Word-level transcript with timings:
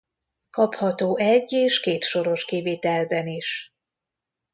Kapható 0.49 1.17
egy- 1.17 1.51
és 1.53 1.79
kétsoros 1.79 2.45
kivitelben 2.45 3.27
is. 3.27 3.73